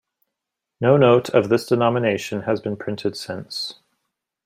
[0.79, 3.75] No note of this denomination has been printed since.